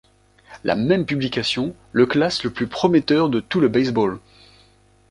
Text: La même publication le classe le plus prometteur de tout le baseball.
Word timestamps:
La 0.63 0.73
même 0.75 1.05
publication 1.05 1.75
le 1.91 2.07
classe 2.07 2.43
le 2.43 2.49
plus 2.49 2.65
prometteur 2.65 3.29
de 3.29 3.39
tout 3.39 3.59
le 3.59 3.67
baseball. 3.67 4.17